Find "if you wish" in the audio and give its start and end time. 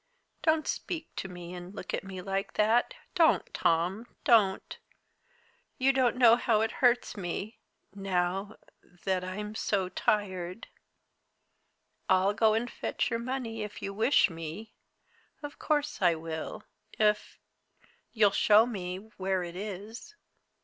13.61-14.27